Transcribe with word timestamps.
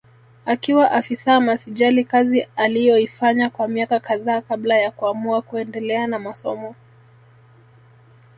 Akiwa 0.45 0.91
afisa 0.91 1.39
masijali 1.39 2.03
kazi 2.03 2.47
aliyoifanya 2.55 3.49
kwa 3.49 3.67
miaka 3.67 3.99
kadhaa 3.99 4.41
kabla 4.41 4.77
ya 4.77 4.91
kuamua 4.91 5.41
kuendelea 5.41 6.07
na 6.07 6.19
masomo 6.19 6.75